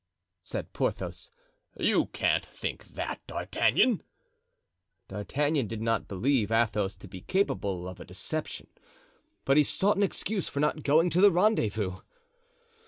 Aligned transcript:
said 0.41 0.73
Porthos, 0.73 1.29
"you 1.77 2.07
can't 2.07 2.43
think 2.43 2.85
that, 2.87 3.21
D'Artagnan!" 3.27 4.01
D'Artagnan 5.09 5.67
did 5.67 5.79
not 5.79 6.07
believe 6.07 6.51
Athos 6.51 6.95
to 6.95 7.07
be 7.07 7.21
capable 7.21 7.87
of 7.87 7.99
a 7.99 8.03
deception, 8.05 8.65
but 9.45 9.57
he 9.57 9.63
sought 9.63 9.97
an 9.97 10.01
excuse 10.01 10.49
for 10.49 10.59
not 10.59 10.81
going 10.81 11.11
to 11.11 11.21
the 11.21 11.29
rendezvous. 11.29 11.97